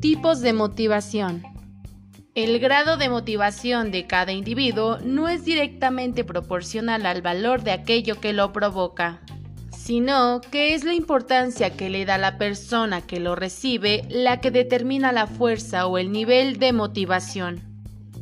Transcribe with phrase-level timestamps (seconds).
[0.00, 1.42] Tipos de motivación.
[2.34, 8.20] El grado de motivación de cada individuo no es directamente proporcional al valor de aquello
[8.20, 9.22] que lo provoca,
[9.74, 14.50] sino que es la importancia que le da la persona que lo recibe la que
[14.50, 17.62] determina la fuerza o el nivel de motivación.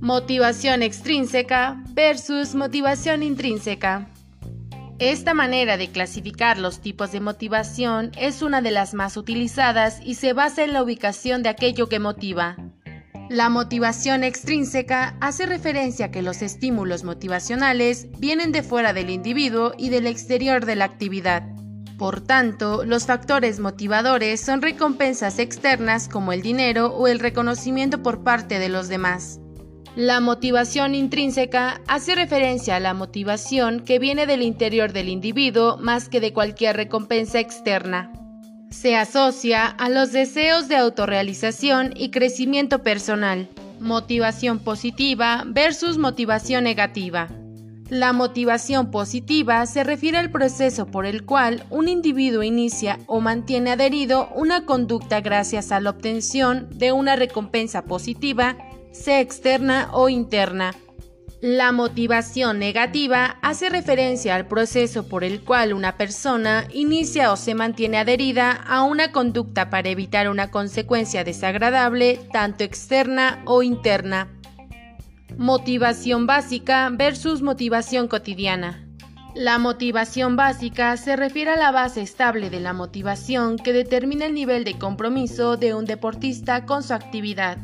[0.00, 4.08] Motivación extrínseca versus motivación intrínseca.
[4.98, 10.16] Esta manera de clasificar los tipos de motivación es una de las más utilizadas y
[10.16, 12.56] se basa en la ubicación de aquello que motiva.
[13.30, 19.72] La motivación extrínseca hace referencia a que los estímulos motivacionales vienen de fuera del individuo
[19.78, 21.44] y del exterior de la actividad.
[21.96, 28.24] Por tanto, los factores motivadores son recompensas externas como el dinero o el reconocimiento por
[28.24, 29.38] parte de los demás.
[29.98, 36.08] La motivación intrínseca hace referencia a la motivación que viene del interior del individuo más
[36.08, 38.12] que de cualquier recompensa externa.
[38.70, 43.48] Se asocia a los deseos de autorrealización y crecimiento personal.
[43.80, 47.26] Motivación positiva versus motivación negativa.
[47.90, 53.72] La motivación positiva se refiere al proceso por el cual un individuo inicia o mantiene
[53.72, 58.56] adherido una conducta gracias a la obtención de una recompensa positiva
[58.98, 60.74] sea externa o interna.
[61.40, 67.54] La motivación negativa hace referencia al proceso por el cual una persona inicia o se
[67.54, 74.28] mantiene adherida a una conducta para evitar una consecuencia desagradable, tanto externa o interna.
[75.36, 78.84] Motivación básica versus motivación cotidiana.
[79.36, 84.34] La motivación básica se refiere a la base estable de la motivación que determina el
[84.34, 87.58] nivel de compromiso de un deportista con su actividad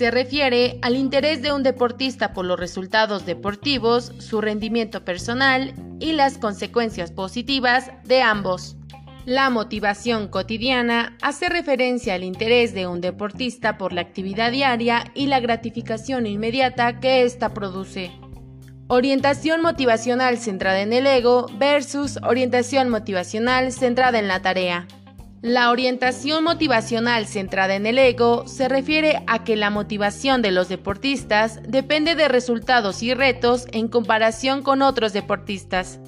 [0.00, 6.12] se refiere al interés de un deportista por los resultados deportivos, su rendimiento personal y
[6.12, 8.78] las consecuencias positivas de ambos.
[9.26, 15.26] La motivación cotidiana hace referencia al interés de un deportista por la actividad diaria y
[15.26, 18.10] la gratificación inmediata que ésta produce.
[18.86, 24.88] Orientación motivacional centrada en el ego versus orientación motivacional centrada en la tarea.
[25.42, 30.68] La orientación motivacional centrada en el ego se refiere a que la motivación de los
[30.68, 35.98] deportistas depende de resultados y retos en comparación con otros deportistas.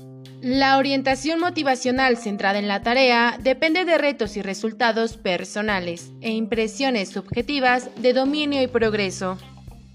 [0.42, 7.08] La orientación motivacional centrada en la tarea depende de retos y resultados personales e impresiones
[7.08, 9.38] subjetivas de dominio y progreso.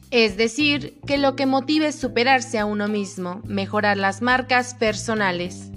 [0.09, 5.69] Es decir, que lo que motiva es superarse a uno mismo, mejorar las marcas personales.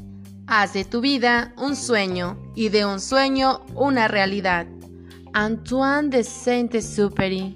[0.53, 4.67] Haz de tu vida un sueño y de un sueño una realidad.
[5.33, 7.55] Antoine de Saint-Exupéry